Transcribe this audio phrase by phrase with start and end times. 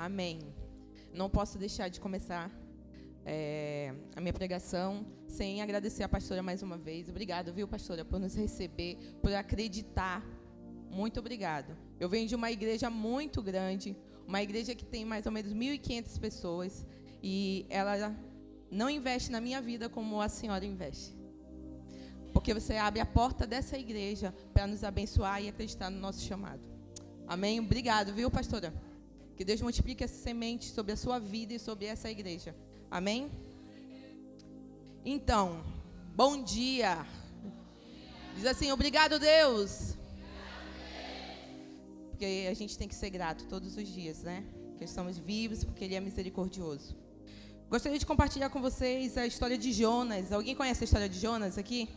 [0.00, 0.38] Amém.
[1.12, 2.50] Não posso deixar de começar
[3.22, 7.10] é, a minha pregação sem agradecer a pastora mais uma vez.
[7.10, 10.24] Obrigado, viu, pastora, por nos receber, por acreditar.
[10.90, 11.76] Muito obrigado.
[11.98, 13.94] Eu venho de uma igreja muito grande,
[14.26, 16.86] uma igreja que tem mais ou menos 1.500 pessoas,
[17.22, 18.16] e ela
[18.70, 21.14] não investe na minha vida como a senhora investe.
[22.32, 26.62] Porque você abre a porta dessa igreja para nos abençoar e acreditar no nosso chamado.
[27.28, 27.60] Amém?
[27.60, 28.72] Obrigado, viu, pastora?
[29.40, 32.54] Que Deus multiplique essa semente sobre a sua vida e sobre essa igreja.
[32.90, 33.30] Amém?
[35.02, 35.64] Então,
[36.14, 37.06] bom dia.
[38.36, 39.96] Diz assim, obrigado, Deus.
[42.10, 44.44] Porque a gente tem que ser grato todos os dias, né?
[44.72, 46.94] Porque estamos vivos, porque Ele é misericordioso.
[47.70, 50.32] Gostaria de compartilhar com vocês a história de Jonas.
[50.32, 51.88] Alguém conhece a história de Jonas aqui?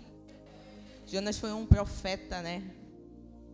[1.05, 2.63] Jonas foi um profeta, né?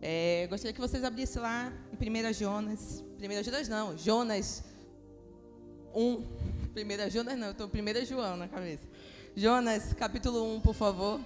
[0.02, 3.04] É, gostaria que vocês abrissem lá em 1 Jonas.
[3.18, 4.64] 1 Jonas não, Jonas
[5.94, 6.00] 1.
[6.74, 8.88] 1 Jonas não, eu estou 1 João na cabeça.
[9.36, 11.20] Jonas, capítulo 1, por favor.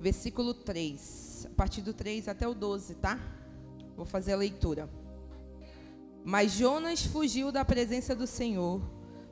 [0.00, 1.46] Versículo 3.
[1.52, 3.20] A partir do 3 até o 12, tá?
[3.96, 4.90] Vou fazer a leitura.
[6.24, 8.82] Mas Jonas fugiu da presença do Senhor,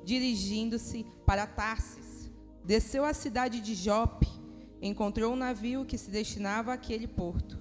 [0.04, 2.30] dirigindo-se para Tarsis.
[2.64, 4.41] Desceu à cidade de Jope
[4.82, 7.58] encontrou um navio que se destinava àquele porto.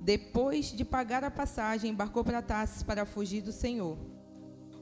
[0.00, 3.96] Depois de pagar a passagem, embarcou para Tarsis para fugir do Senhor.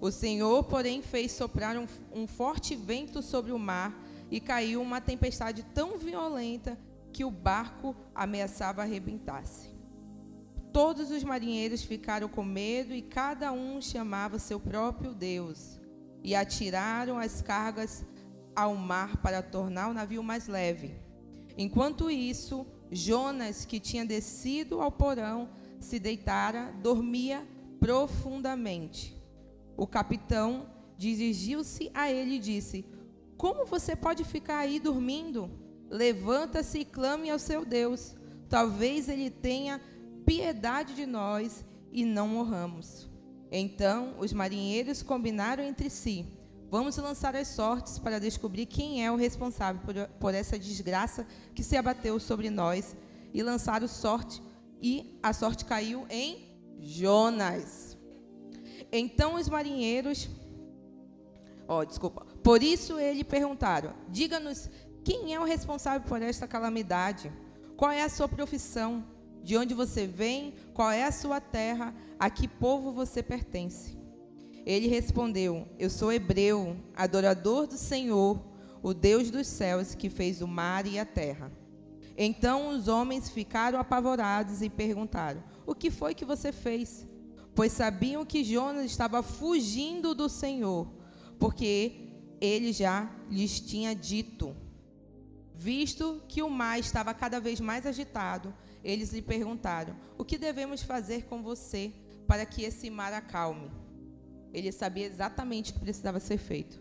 [0.00, 3.94] O Senhor, porém, fez soprar um, um forte vento sobre o mar
[4.30, 6.78] e caiu uma tempestade tão violenta
[7.12, 9.72] que o barco ameaçava arrebentar-se.
[10.72, 15.80] Todos os marinheiros ficaram com medo e cada um chamava seu próprio Deus
[16.22, 18.04] e atiraram as cargas
[18.56, 21.03] ao mar para tornar o navio mais leve.
[21.56, 27.46] Enquanto isso, Jonas, que tinha descido ao porão, se deitara, dormia
[27.78, 29.16] profundamente.
[29.76, 30.66] O capitão
[30.96, 32.84] dirigiu-se a ele e disse:
[33.36, 35.50] Como você pode ficar aí dormindo?
[35.90, 38.16] Levanta-se e clame ao seu Deus.
[38.48, 39.80] Talvez ele tenha
[40.24, 43.08] piedade de nós e não morramos.
[43.50, 46.26] Então os marinheiros combinaram entre si
[46.70, 51.62] Vamos lançar as sortes para descobrir quem é o responsável por, por essa desgraça que
[51.62, 52.96] se abateu sobre nós.
[53.32, 54.42] E lançaram sorte,
[54.80, 57.96] e a sorte caiu em Jonas.
[58.92, 60.28] Então os marinheiros.
[61.66, 62.24] Oh, desculpa.
[62.42, 64.70] Por isso eles perguntaram: Diga-nos
[65.04, 67.32] quem é o responsável por esta calamidade?
[67.76, 69.04] Qual é a sua profissão?
[69.42, 70.54] De onde você vem?
[70.72, 71.94] Qual é a sua terra?
[72.18, 74.03] A que povo você pertence?
[74.64, 78.42] Ele respondeu: Eu sou hebreu, adorador do Senhor,
[78.82, 81.52] o Deus dos céus, que fez o mar e a terra.
[82.16, 87.06] Então os homens ficaram apavorados e perguntaram: O que foi que você fez?
[87.54, 90.88] Pois sabiam que Jonas estava fugindo do Senhor,
[91.38, 92.10] porque
[92.40, 94.56] ele já lhes tinha dito.
[95.54, 100.82] Visto que o mar estava cada vez mais agitado, eles lhe perguntaram: O que devemos
[100.82, 101.92] fazer com você
[102.26, 103.70] para que esse mar acalme?
[104.54, 106.80] Ele sabia exatamente o que precisava ser feito.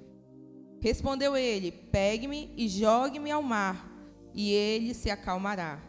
[0.79, 3.91] Respondeu ele: Pegue-me e jogue-me ao mar,
[4.33, 5.81] e ele se acalmará.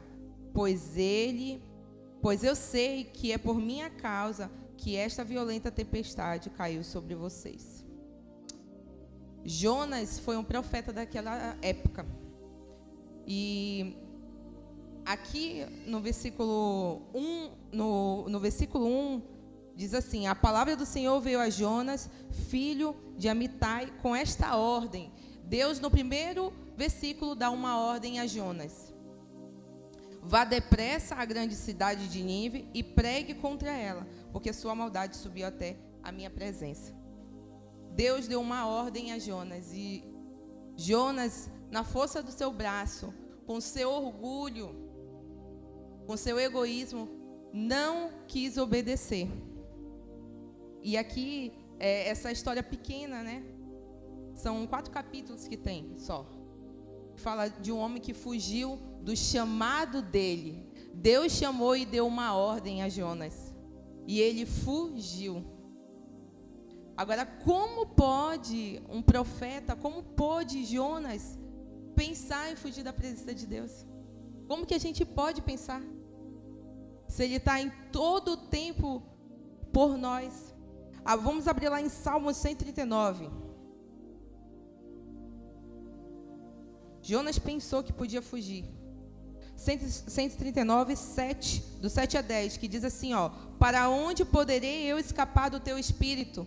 [0.53, 1.63] Pois ele,
[2.23, 7.85] pois eu sei que é por minha causa que esta violenta tempestade caiu sobre vocês.
[9.45, 12.07] Jonas foi um profeta daquela época.
[13.27, 13.97] E
[15.05, 19.23] aqui no versículo 1, no, no versículo 1,
[19.75, 22.09] Diz assim: A palavra do Senhor veio a Jonas,
[22.49, 25.13] filho de Amitai, com esta ordem.
[25.45, 28.95] Deus, no primeiro versículo, dá uma ordem a Jonas:
[30.23, 35.47] Vá depressa à grande cidade de Nínive e pregue contra ela, porque sua maldade subiu
[35.47, 36.95] até a minha presença.
[37.95, 40.05] Deus deu uma ordem a Jonas e
[40.77, 43.13] Jonas, na força do seu braço,
[43.47, 44.75] com seu orgulho,
[46.07, 47.09] com seu egoísmo,
[47.53, 49.29] não quis obedecer.
[50.85, 51.51] E aqui,
[51.81, 53.43] é, essa história pequena, né?
[54.35, 56.27] São quatro capítulos que tem só.
[57.17, 60.69] Fala de um homem que fugiu do chamado dele.
[60.93, 63.55] Deus chamou e deu uma ordem a Jonas.
[64.07, 65.43] E ele fugiu.
[66.95, 71.39] Agora, como pode um profeta, como pode Jonas
[71.97, 73.87] pensar em fugir da presença de Deus?
[74.47, 75.83] Como que a gente pode pensar?
[77.09, 79.03] Se ele está em todo o tempo
[79.73, 80.54] por nós.
[81.05, 83.29] Ah, vamos abrir lá em Salmo 139.
[87.03, 88.65] Jonas pensou que podia fugir.
[89.57, 95.51] 139, 7, do 7 a 10, que diz assim, ó: Para onde poderei eu escapar
[95.51, 96.47] do teu espírito?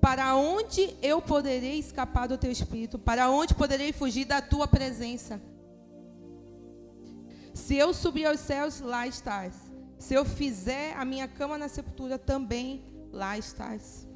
[0.00, 2.98] Para onde eu poderei escapar do teu espírito?
[2.98, 5.40] Para onde poderei fugir da tua presença?
[7.54, 9.67] Se eu subir aos céus, lá estás.
[9.98, 14.06] Se eu fizer a minha cama na sepultura, também lá estás.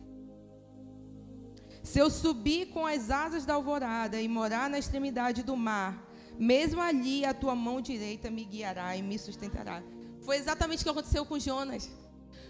[1.83, 6.09] Se eu subir com as asas da alvorada e morar na extremidade do mar,
[6.39, 9.83] mesmo ali a tua mão direita me guiará e me sustentará.
[10.21, 11.91] Foi exatamente o que aconteceu com Jonas.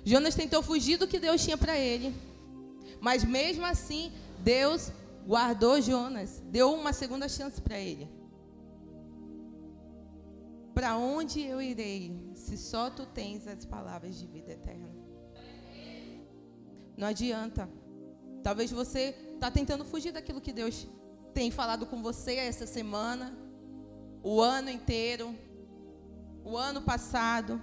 [0.04, 2.14] Jonas tentou fugir do que Deus tinha para ele.
[3.00, 4.92] Mas mesmo assim, Deus
[5.26, 8.08] guardou Jonas, deu uma segunda chance para ele.
[10.74, 14.88] Para onde eu irei, se só tu tens as palavras de vida eterna?
[16.96, 17.68] Não adianta.
[18.42, 20.86] Talvez você está tentando fugir daquilo que Deus
[21.34, 23.36] tem falado com você essa semana,
[24.22, 25.34] o ano inteiro,
[26.44, 27.60] o ano passado.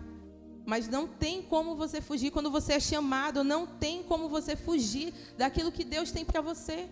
[0.66, 5.14] Mas não tem como você fugir quando você é chamado, não tem como você fugir
[5.36, 6.88] daquilo que Deus tem para você.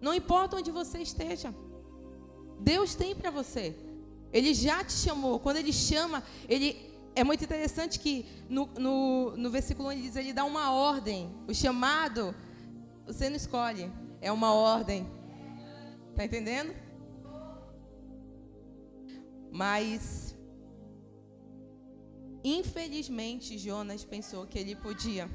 [0.00, 1.54] Não importa onde você esteja.
[2.58, 3.76] Deus tem para você.
[4.32, 5.38] Ele já te chamou.
[5.38, 6.76] Quando ele chama, ele
[7.14, 11.30] é muito interessante que no, no, no versículo 1 ele diz, ele dá uma ordem.
[11.46, 12.34] O chamado,
[13.06, 13.90] você não escolhe,
[14.20, 15.06] é uma ordem.
[16.10, 16.74] Está entendendo?
[19.50, 20.34] Mas,
[22.42, 25.28] infelizmente, Jonas pensou que ele podia.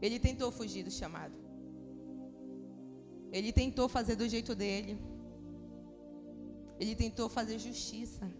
[0.00, 1.34] Ele tentou fugir do chamado.
[3.30, 4.98] Ele tentou fazer do jeito dele.
[6.78, 8.30] Ele tentou fazer justiça.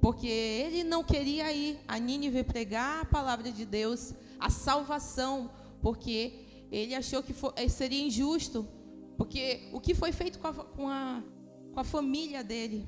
[0.00, 5.50] Porque ele não queria ir a Nínive pregar a palavra de Deus, a salvação,
[5.80, 8.66] porque ele achou que for, eh, seria injusto.
[9.16, 11.22] Porque o que foi feito com a, com a,
[11.72, 12.86] com a família dele?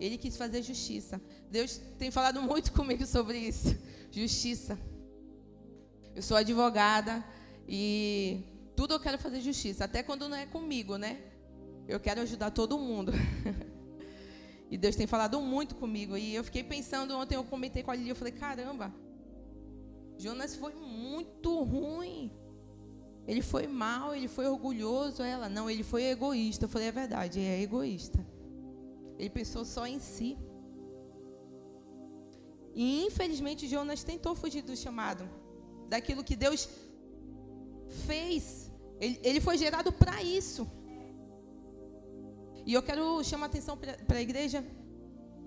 [0.00, 1.20] Ele quis fazer justiça.
[1.50, 3.76] Deus tem falado muito comigo sobre isso.
[4.10, 4.78] Justiça.
[6.14, 7.24] Eu sou advogada
[7.68, 8.42] e
[8.74, 11.20] tudo eu quero fazer justiça, até quando não é comigo, né?
[11.88, 13.12] Eu quero ajudar todo mundo.
[14.70, 16.18] e Deus tem falado muito comigo.
[16.18, 18.94] E eu fiquei pensando ontem, eu comentei com a Lili, eu falei, caramba,
[20.18, 22.30] Jonas foi muito ruim.
[23.26, 25.22] Ele foi mal, ele foi orgulhoso.
[25.22, 26.66] Ela, não, ele foi egoísta.
[26.66, 28.24] Eu falei, é verdade, é egoísta.
[29.18, 30.36] Ele pensou só em si.
[32.74, 35.28] E infelizmente Jonas tentou fugir do chamado,
[35.88, 36.68] daquilo que Deus
[38.06, 38.70] fez.
[39.00, 40.70] Ele, ele foi gerado para isso.
[42.68, 44.62] E eu quero chamar a atenção para a igreja,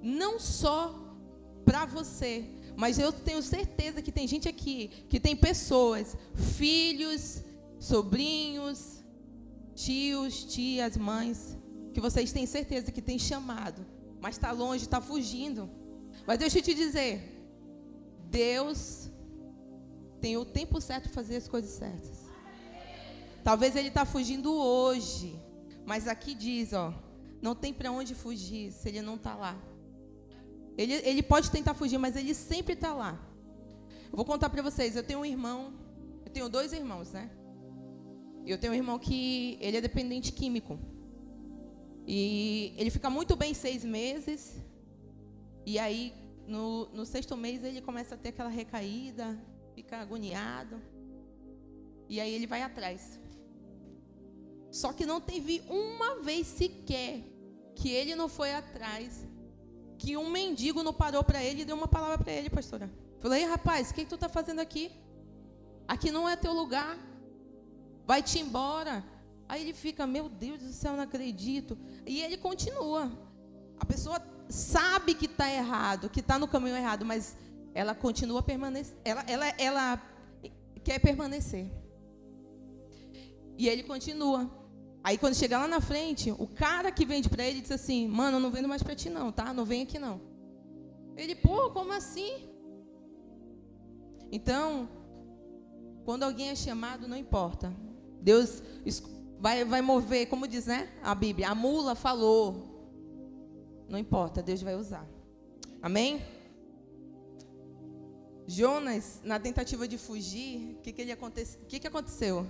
[0.02, 1.16] não só
[1.64, 2.44] para você,
[2.76, 6.18] mas eu tenho certeza que tem gente aqui, que tem pessoas,
[6.58, 7.44] filhos,
[7.80, 9.04] sobrinhos,
[9.76, 11.56] tios, tias, mães,
[11.94, 13.86] que vocês têm certeza que tem chamado,
[14.20, 15.70] mas está longe, está fugindo.
[16.26, 17.40] Mas deixa eu te dizer,
[18.32, 19.12] Deus
[20.20, 22.26] tem o tempo certo para fazer as coisas certas.
[23.44, 25.40] Talvez ele está fugindo hoje,
[25.86, 26.92] mas aqui diz, ó,
[27.42, 29.58] não tem para onde fugir se ele não está lá.
[30.78, 33.20] Ele, ele pode tentar fugir, mas ele sempre está lá.
[34.12, 34.96] Eu vou contar para vocês.
[34.96, 35.74] Eu tenho um irmão,
[36.26, 37.30] eu tenho dois irmãos, né?
[38.46, 40.80] Eu tenho um irmão que ele é dependente químico.
[42.08, 44.58] E ele fica muito bem seis meses.
[45.66, 46.14] E aí,
[46.48, 49.38] no, no sexto mês, ele começa a ter aquela recaída,
[49.76, 50.82] fica agoniado.
[52.10, 53.20] E aí ele vai atrás.
[54.72, 57.31] Só que não teve uma vez sequer
[57.76, 59.28] que ele não foi atrás,
[59.98, 62.92] que um mendigo não parou para ele e deu uma palavra para ele, pastora.
[63.20, 64.92] Falei, rapaz, o que, que tu está fazendo aqui?
[65.88, 66.98] Aqui não é teu lugar.
[68.06, 69.04] Vai-te embora.
[69.48, 71.78] Aí ele fica, meu Deus do céu, não acredito.
[72.06, 73.12] E ele continua.
[73.80, 77.38] A pessoa sabe que está errado, que está no caminho errado, mas
[77.74, 78.98] ela continua permanecer.
[79.04, 80.02] Ela, ela, ela
[80.84, 81.72] quer permanecer.
[83.58, 84.50] E ele continua.
[85.04, 88.38] Aí quando chega lá na frente, o cara que vende para ele diz assim: "Mano,
[88.38, 89.54] eu não vendo mais para ti não, tá?
[89.54, 90.22] Não vem aqui não".
[91.18, 92.50] Ele, pô, como assim?
[94.32, 94.88] Então,
[96.06, 97.74] quando alguém é chamado, não importa.
[98.22, 98.64] Deus
[99.40, 102.70] vai, vai mover, como diz né, a Bíblia, a mula falou.
[103.90, 105.06] Não importa, Deus vai usar.
[105.82, 106.22] Amém?
[108.48, 111.46] Jonas, na tentativa de fugir, o que, que, ele aconte...
[111.68, 112.46] que, que aconteceu?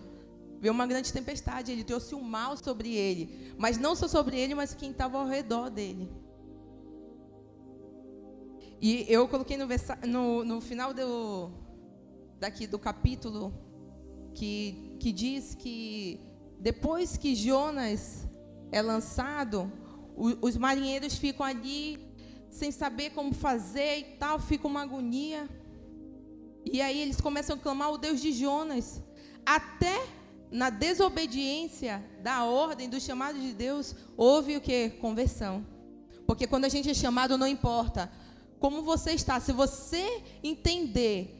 [0.61, 3.53] Veio uma grande tempestade, ele trouxe um mal sobre ele.
[3.57, 6.07] Mas não só sobre ele, mas quem estava ao redor dele.
[8.79, 9.67] E eu coloquei no,
[10.07, 11.49] no, no final do,
[12.39, 13.51] daqui do capítulo
[14.35, 16.19] que, que diz que
[16.59, 18.27] depois que Jonas
[18.71, 19.71] é lançado,
[20.15, 21.99] o, os marinheiros ficam ali
[22.51, 25.49] sem saber como fazer e tal, fica uma agonia.
[26.63, 29.01] E aí eles começam a clamar o Deus de Jonas.
[29.43, 30.20] Até
[30.51, 34.89] na desobediência da ordem, do chamado de Deus, houve o que?
[34.89, 35.65] Conversão.
[36.27, 38.11] Porque quando a gente é chamado, não importa
[38.59, 41.37] como você está, se você entender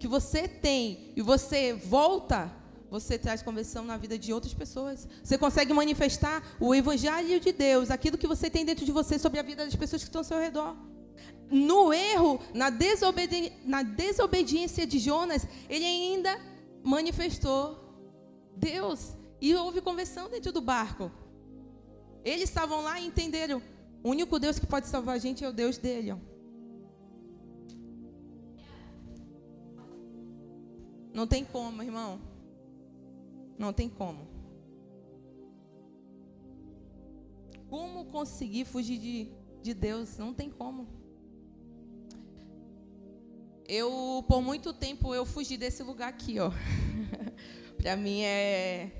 [0.00, 2.50] que você tem e você volta,
[2.90, 5.06] você traz conversão na vida de outras pessoas.
[5.22, 9.38] Você consegue manifestar o evangelho de Deus, aquilo que você tem dentro de você sobre
[9.38, 10.74] a vida das pessoas que estão ao seu redor.
[11.50, 16.36] No erro, na, desobedi na desobediência de Jonas, ele ainda
[16.82, 17.89] manifestou
[18.56, 21.10] Deus e houve conversão dentro do barco.
[22.24, 23.62] Eles estavam lá e entenderam:
[24.02, 26.14] o único Deus que pode salvar a gente é o Deus dele.
[31.12, 32.20] Não tem como, irmão.
[33.58, 34.28] Não tem como.
[37.68, 40.16] Como conseguir fugir de, de Deus?
[40.18, 40.88] Não tem como.
[43.66, 46.50] Eu, por muito tempo, eu fugi desse lugar aqui, ó.
[47.80, 48.90] Para mim é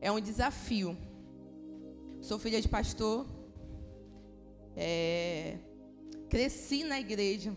[0.00, 0.96] é um desafio.
[2.20, 3.24] Sou filha de pastor.
[4.74, 5.56] É,
[6.28, 7.56] cresci na igreja.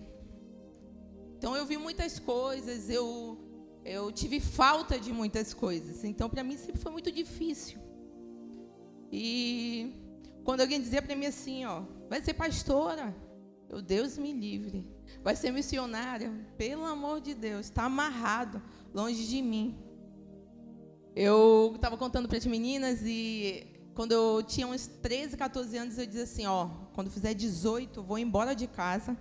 [1.37, 3.37] Então eu vi muitas coisas, eu
[3.83, 6.03] eu tive falta de muitas coisas.
[6.03, 7.79] Então para mim sempre foi muito difícil.
[9.11, 9.91] E
[10.43, 13.15] quando alguém dizia para mim assim, ó, vai ser pastora,
[13.67, 14.87] eu Deus me livre.
[15.23, 18.61] Vai ser missionária, pelo amor de Deus, está amarrado
[18.93, 19.77] longe de mim.
[21.15, 26.05] Eu estava contando para as meninas e quando eu tinha uns 13, 14 anos, eu
[26.05, 29.17] dizia assim, ó, quando fizer 18, vou embora de casa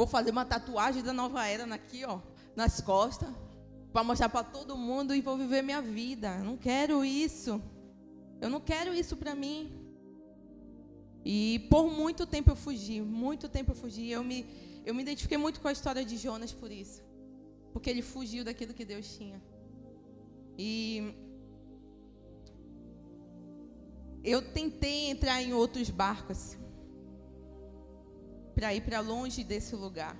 [0.00, 2.20] Vou fazer uma tatuagem da nova era aqui, ó,
[2.56, 3.28] nas costas,
[3.92, 6.36] para mostrar para todo mundo e vou viver minha vida.
[6.38, 7.60] Eu não quero isso.
[8.40, 9.72] Eu não quero isso para mim.
[11.24, 14.10] E por muito tempo eu fugi, muito tempo eu fugi.
[14.10, 14.46] Eu me,
[14.86, 17.02] eu me identifiquei muito com a história de Jonas por isso.
[17.72, 19.40] Porque ele fugiu daquilo que Deus tinha.
[20.58, 21.14] E
[24.22, 26.58] eu tentei entrar em outros barcos
[28.54, 30.16] para ir para longe desse lugar.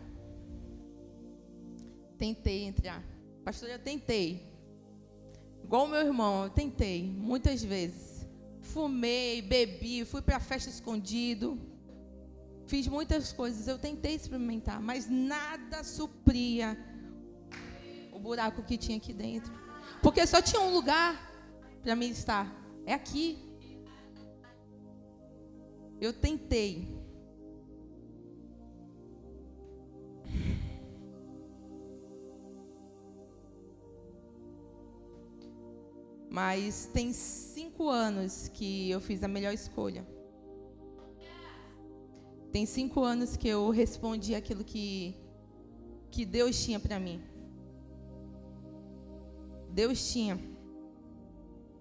[2.16, 3.04] Tentei entrar.
[3.44, 4.48] Pastor, eu tentei.
[5.62, 8.26] Igual meu irmão, eu tentei muitas vezes.
[8.60, 11.58] Fumei, bebi, fui para festa escondido.
[12.66, 16.78] Fiz muitas coisas, eu tentei experimentar, mas nada supria
[18.20, 19.50] o buraco que tinha aqui dentro.
[20.02, 21.10] Porque só tinha um lugar
[21.82, 22.54] para mim estar.
[22.84, 23.38] É aqui.
[25.98, 26.86] Eu tentei.
[36.28, 40.06] Mas tem cinco anos que eu fiz a melhor escolha.
[42.52, 45.16] Tem cinco anos que eu respondi aquilo que,
[46.10, 47.30] que Deus tinha para mim.
[49.80, 50.38] Deus tinha.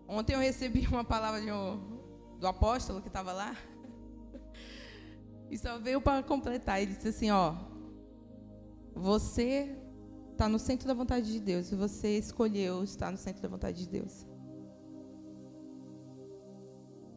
[0.07, 1.41] Ontem eu recebi uma palavra
[2.39, 3.57] do apóstolo que estava lá.
[5.51, 6.81] E só veio para completar.
[6.81, 7.55] Ele disse assim: Ó,
[8.95, 9.75] você
[10.31, 11.73] está no centro da vontade de Deus.
[11.73, 14.25] E você escolheu estar no centro da vontade de Deus.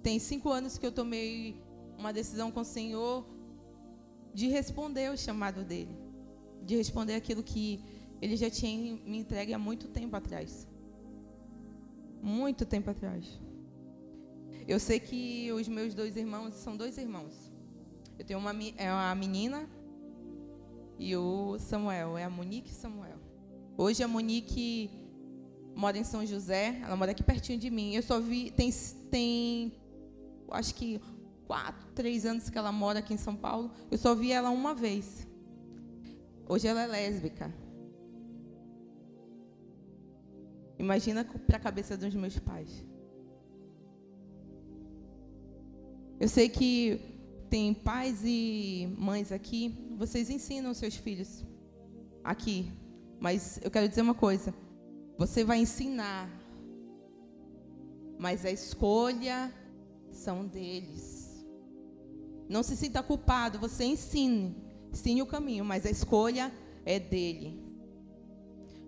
[0.02, 1.62] Tem cinco anos que eu tomei
[1.96, 3.24] uma decisão com o Senhor
[4.34, 5.96] de responder o chamado dele,
[6.64, 7.84] de responder aquilo que
[8.20, 10.71] ele já tinha me entregue há muito tempo atrás.
[12.22, 13.40] Muito tempo atrás.
[14.68, 17.52] Eu sei que os meus dois irmãos são dois irmãos.
[18.16, 19.68] Eu tenho uma, é uma menina
[20.98, 23.18] e o Samuel, é a Monique e Samuel.
[23.76, 24.88] Hoje a Monique
[25.74, 27.92] mora em São José, ela mora aqui pertinho de mim.
[27.92, 28.70] Eu só vi, tem,
[29.10, 29.72] tem
[30.48, 31.00] acho que
[31.44, 33.72] quatro, três anos que ela mora aqui em São Paulo.
[33.90, 35.26] Eu só vi ela uma vez.
[36.48, 37.52] Hoje ela é lésbica.
[40.82, 42.84] Imagina para a cabeça dos meus pais.
[46.18, 47.00] Eu sei que
[47.48, 51.44] tem pais e mães aqui, vocês ensinam seus filhos
[52.24, 52.72] aqui.
[53.20, 54.52] Mas eu quero dizer uma coisa:
[55.16, 56.28] você vai ensinar,
[58.18, 59.54] mas a escolha
[60.10, 61.46] são deles.
[62.48, 64.56] Não se sinta culpado, você ensine,
[64.90, 66.52] ensine o caminho, mas a escolha
[66.84, 67.61] é dele.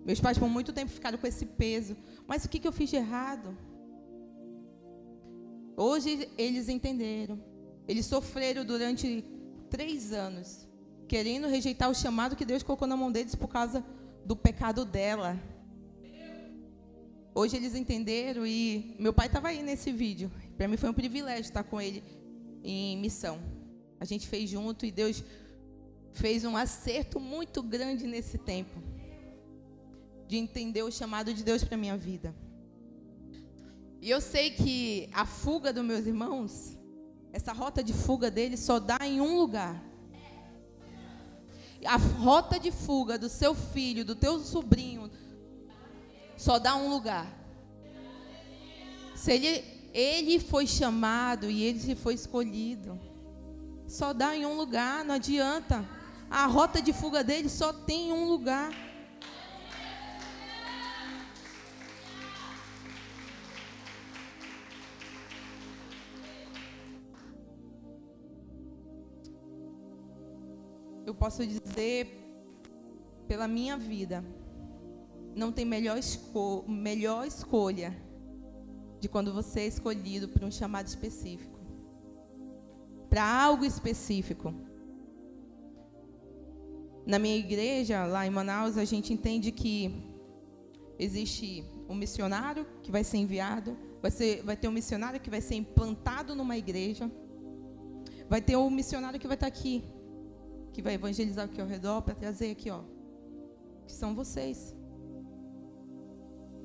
[0.05, 1.97] Meus pais por muito tempo ficaram com esse peso.
[2.27, 3.57] Mas o que, eu fiz de errado?
[5.75, 7.43] Hoje eles entenderam.
[7.87, 9.23] Eles sofreram durante
[9.69, 10.67] três anos,
[11.07, 13.83] querendo rejeitar o chamado que Deus colocou na mão deles por causa
[14.23, 15.39] do pecado dela.
[17.33, 20.31] Hoje eles entenderam e meu pai estava aí nesse vídeo.
[20.55, 22.03] Para mim foi um privilégio estar com ele
[22.63, 23.39] em missão.
[23.99, 25.23] A gente fez junto e Deus
[26.13, 28.94] fez um acerto muito grande nesse tempo
[30.27, 32.35] de entender o chamado de Deus para minha vida.
[34.01, 36.77] E eu sei que a fuga dos meus irmãos,
[37.33, 39.83] essa rota de fuga deles só dá em um lugar.
[41.85, 45.09] A rota de fuga do seu filho, do teu sobrinho,
[46.37, 47.27] só dá um lugar.
[49.15, 49.63] Se ele,
[49.93, 52.99] ele foi chamado e ele foi escolhido,
[53.87, 55.87] só dá em um lugar, não adianta.
[56.29, 58.71] A rota de fuga dele só tem um lugar.
[71.05, 72.25] Eu posso dizer
[73.27, 74.23] pela minha vida,
[75.35, 77.95] não tem melhor, esco melhor escolha
[78.99, 81.59] de quando você é escolhido para um chamado específico,
[83.09, 84.53] para algo específico.
[87.05, 90.03] Na minha igreja, lá em Manaus, a gente entende que
[90.97, 95.41] existe um missionário que vai ser enviado, vai, ser, vai ter um missionário que vai
[95.41, 97.11] ser implantado numa igreja,
[98.27, 99.83] vai ter um missionário que vai estar aqui
[100.75, 102.81] que vai evangelizar aqui ao redor para trazer aqui, ó,
[103.87, 104.75] que são vocês.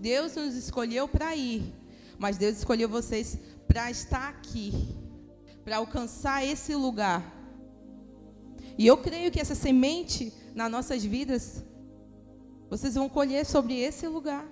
[0.01, 1.63] Deus nos escolheu para ir,
[2.19, 3.39] mas Deus escolheu vocês
[3.69, 4.73] para estar aqui,
[5.63, 7.23] para alcançar esse lugar.
[8.77, 11.63] E eu creio que essa semente nas nossas vidas,
[12.69, 14.45] vocês vão colher sobre esse lugar.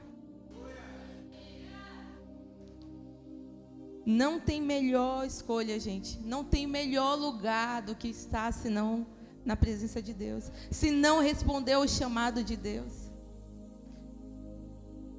[4.06, 6.16] Não tem melhor escolha, gente.
[6.20, 9.17] Não tem melhor lugar do que estar senão
[9.48, 12.92] na presença de Deus, se não responder ao chamado de Deus.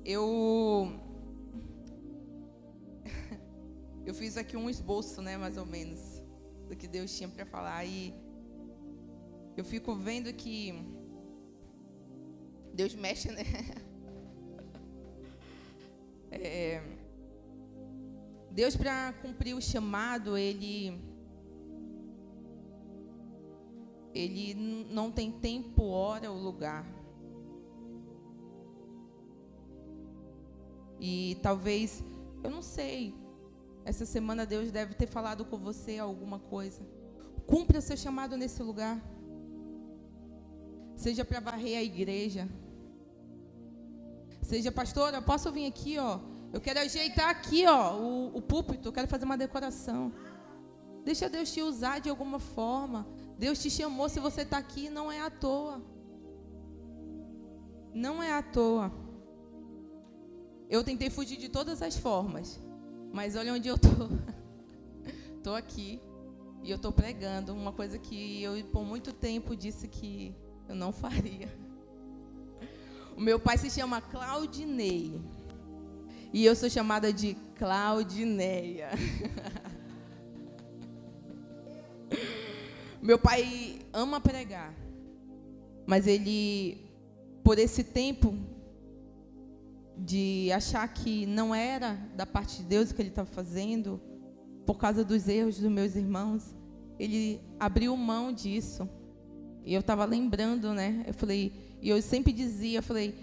[0.06, 0.28] Eu
[4.06, 6.00] eu fiz aqui um esboço, né, mais ou menos,
[6.68, 8.14] do que Deus tinha para falar e
[9.58, 10.76] eu fico vendo que
[12.72, 13.44] Deus mexe, né?
[16.32, 16.80] É,
[18.52, 21.09] Deus para cumprir o chamado, ele
[24.14, 26.86] ele não tem tempo, hora ou lugar.
[31.00, 32.04] E talvez,
[32.44, 33.16] eu não sei,
[33.86, 36.82] essa semana Deus deve ter falado com você alguma coisa.
[37.48, 39.02] Cumpra o seu chamado nesse lugar.
[40.96, 42.48] Seja para varrer a igreja.
[44.42, 46.20] Seja, pastora, eu posso vir aqui, ó.
[46.52, 50.12] Eu quero ajeitar aqui, ó, o, o púlpito, eu quero fazer uma decoração.
[51.06, 53.08] Deixa Deus te usar de alguma forma.
[53.40, 55.82] Deus te chamou, se você está aqui, não é à toa.
[57.94, 58.92] Não é à toa.
[60.70, 62.60] Eu tentei fugir de todas as formas,
[63.14, 64.10] mas olha onde eu estou.
[65.38, 66.02] Estou aqui
[66.62, 70.36] e eu estou pregando uma coisa que eu por muito tempo disse que
[70.68, 71.48] eu não faria.
[73.16, 75.18] O meu pai se chama Claudinei
[76.34, 78.90] e eu sou chamada de Claudineia.
[83.02, 84.74] Meu pai ama pregar,
[85.88, 86.78] mas ele,
[87.44, 88.36] por esse tempo
[89.98, 94.02] de achar que não era da parte de Deus o que ele estava fazendo,
[94.66, 96.56] por causa dos erros dos meus irmãos,
[97.00, 98.88] ele abriu mão disso.
[99.64, 101.04] E eu estava lembrando, né?
[101.08, 103.16] Eu falei, e eu sempre dizia, eu falei,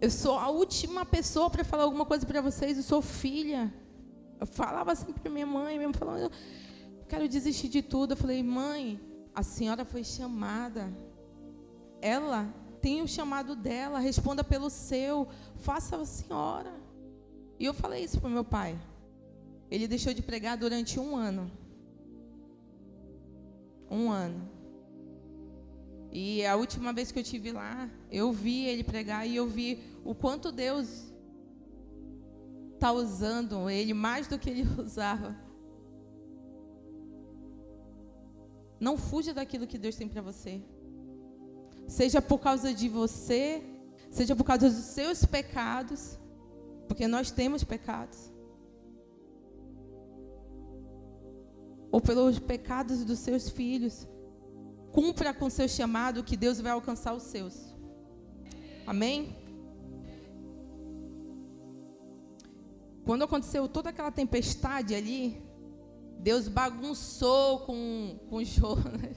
[0.00, 3.72] eu sou a última pessoa para falar alguma coisa para vocês, eu sou filha.
[4.38, 6.30] Eu falava assim para minha mãe, mesmo falando,
[7.10, 8.12] quero desistir de tudo.
[8.12, 9.00] Eu falei, mãe,
[9.34, 10.88] a senhora foi chamada.
[12.00, 16.72] Ela tem o chamado dela, responda pelo seu, faça a senhora.
[17.58, 18.80] E eu falei isso para meu pai.
[19.70, 21.50] Ele deixou de pregar durante um ano.
[23.90, 24.48] Um ano.
[26.12, 29.82] E a última vez que eu tive lá, eu vi ele pregar e eu vi
[30.04, 31.12] o quanto Deus
[32.74, 35.49] está usando ele mais do que ele usava
[38.80, 40.62] Não fuja daquilo que Deus tem para você.
[41.86, 43.62] Seja por causa de você,
[44.10, 46.18] seja por causa dos seus pecados,
[46.88, 48.32] porque nós temos pecados.
[51.92, 54.08] Ou pelos pecados dos seus filhos.
[54.92, 57.54] Cumpra com seu chamado que Deus vai alcançar os seus.
[58.86, 59.36] Amém?
[63.04, 65.42] Quando aconteceu toda aquela tempestade ali,
[66.22, 69.16] Deus bagunçou com, com Jonas.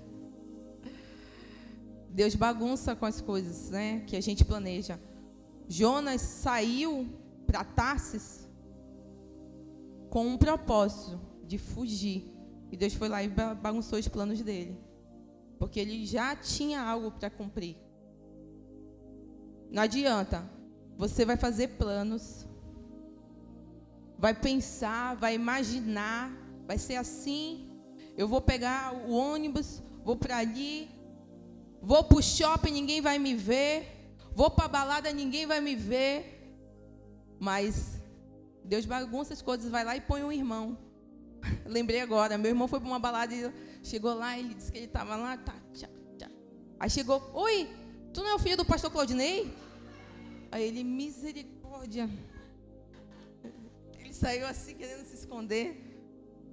[2.09, 4.99] Deus bagunça com as coisas né, que a gente planeja.
[5.67, 7.07] Jonas saiu
[7.45, 8.47] para Tarsis
[10.09, 12.31] com um propósito de fugir
[12.71, 14.79] E Deus foi lá e bagunçou os planos dele.
[15.59, 17.77] Porque ele já tinha algo para cumprir.
[19.71, 20.49] Não adianta.
[20.97, 22.47] Você vai fazer planos.
[24.17, 26.42] Vai pensar, vai imaginar.
[26.65, 27.69] Vai ser assim.
[28.17, 30.89] Eu vou pegar o ônibus, vou para ali.
[31.81, 33.89] Vou para o shopping, ninguém vai me ver.
[34.35, 36.55] Vou para a balada, ninguém vai me ver.
[37.39, 38.01] Mas
[38.63, 40.77] Deus bagunça as coisas, vai lá e põe um irmão.
[41.65, 43.51] Lembrei agora, meu irmão foi para uma balada e
[43.83, 46.29] chegou lá, ele disse que ele estava lá, tá, tchá, tchá.
[46.79, 47.69] Aí chegou, oi,
[48.13, 49.53] tu não é o filho do pastor Claudinei?
[50.51, 52.09] Aí ele, misericórdia.
[53.99, 55.92] Ele saiu assim querendo se esconder.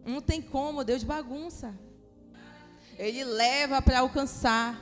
[0.04, 1.74] Não tem como, Deus bagunça.
[2.98, 4.78] Ele leva para alcançar.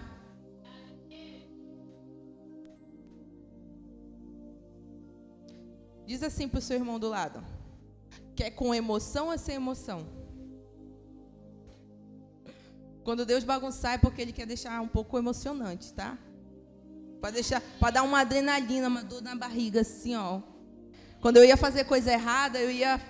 [6.07, 7.45] Diz assim para o seu irmão do lado:
[8.35, 10.07] Quer com emoção ou sem emoção?
[13.05, 16.19] Quando Deus bagunçar é porque Ele quer deixar um pouco emocionante, tá?
[17.21, 20.43] Para deixar, para dar uma adrenalina, uma dor na barriga, assim, ó.
[21.21, 23.01] Quando eu ia fazer coisa errada, eu ia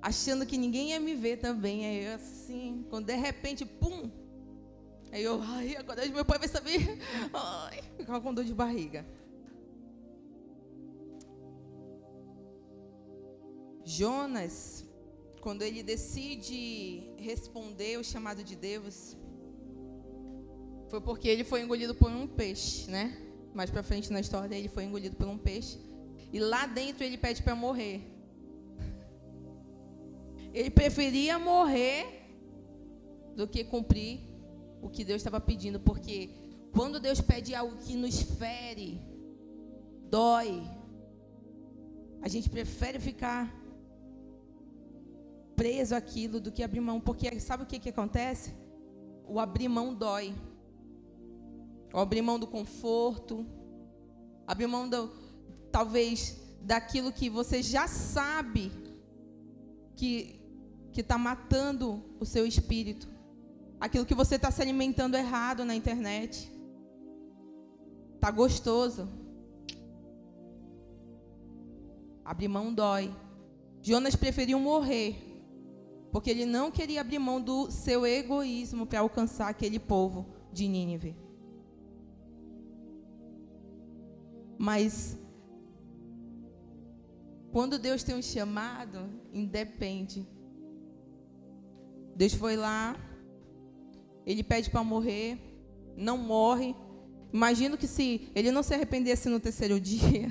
[0.00, 1.86] achando que ninguém ia me ver também.
[1.86, 4.10] Aí eu assim, quando de repente, pum.
[5.12, 6.98] Aí eu, ai, agora meu pai vai saber.
[7.34, 9.04] Ai, ficava com dor de barriga.
[13.84, 14.86] Jonas,
[15.40, 19.16] quando ele decide responder o chamado de Deus,
[20.88, 23.16] foi porque ele foi engolido por um peixe, né?
[23.52, 25.78] Mais para frente na história, ele foi engolido por um peixe.
[26.32, 28.00] E lá dentro ele pede para morrer.
[30.52, 32.06] Ele preferia morrer
[33.36, 34.20] do que cumprir
[34.82, 36.30] o que Deus estava pedindo, porque
[36.72, 39.00] quando Deus pede algo que nos fere,
[40.08, 40.62] dói,
[42.22, 43.54] a gente prefere ficar
[45.56, 47.00] preso àquilo do que abrir mão.
[47.00, 48.54] Porque sabe o que, que acontece?
[49.26, 50.34] O abrir mão dói.
[51.92, 53.46] O abrir mão do conforto.
[54.46, 55.10] Abrir mão do,
[55.70, 58.70] talvez daquilo que você já sabe
[59.96, 60.39] que
[60.92, 63.08] que está matando o seu espírito.
[63.78, 66.50] Aquilo que você está se alimentando errado na internet.
[68.20, 69.08] Tá gostoso.
[72.24, 73.14] Abrir mão dói.
[73.82, 75.30] Jonas preferiu morrer
[76.12, 81.16] porque ele não queria abrir mão do seu egoísmo para alcançar aquele povo de Nínive.
[84.58, 85.16] Mas
[87.52, 90.26] quando Deus tem um chamado, independe.
[92.20, 92.94] Deus foi lá,
[94.26, 95.38] ele pede para morrer,
[95.96, 96.76] não morre.
[97.32, 100.28] Imagino que se ele não se arrependesse no terceiro dia,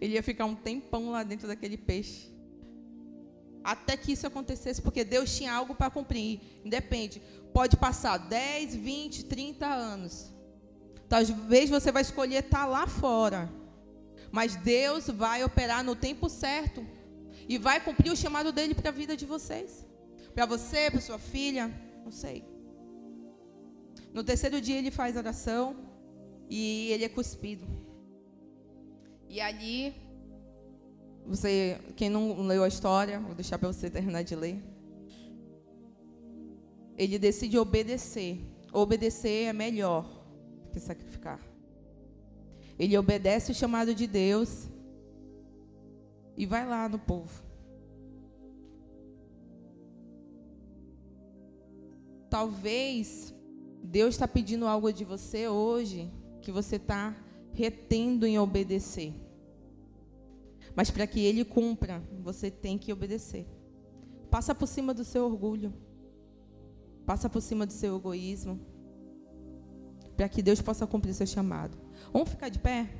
[0.00, 2.32] ele ia ficar um tempão lá dentro daquele peixe
[3.64, 6.38] até que isso acontecesse, porque Deus tinha algo para cumprir.
[6.64, 7.20] Independe.
[7.52, 10.30] Pode passar 10, 20, 30 anos.
[11.08, 13.50] Talvez você vai escolher estar tá lá fora.
[14.30, 16.86] Mas Deus vai operar no tempo certo.
[17.48, 19.86] E vai cumprir o chamado dele para a vida de vocês.
[20.34, 21.72] Para você, para sua filha,
[22.04, 22.44] não sei.
[24.12, 25.76] No terceiro dia ele faz oração
[26.48, 27.66] e ele é cuspido.
[29.28, 29.94] E ali
[31.26, 34.62] você, quem não leu a história, vou deixar para você terminar de ler.
[36.96, 38.40] Ele decide obedecer.
[38.72, 40.04] Obedecer é melhor
[40.72, 41.40] que sacrificar.
[42.78, 44.68] Ele obedece o chamado de Deus
[46.36, 47.43] e vai lá no povo.
[52.34, 53.32] Talvez
[53.80, 56.10] Deus está pedindo algo de você hoje
[56.42, 57.14] que você está
[57.52, 59.14] retendo em obedecer.
[60.74, 63.46] Mas para que ele cumpra, você tem que obedecer.
[64.32, 65.72] Passa por cima do seu orgulho.
[67.06, 68.58] Passa por cima do seu egoísmo.
[70.16, 71.78] Para que Deus possa cumprir seu chamado.
[72.12, 72.90] Vamos ficar de pé?